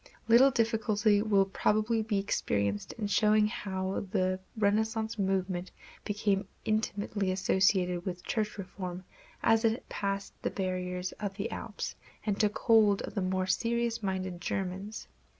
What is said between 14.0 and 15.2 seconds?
minded Germans.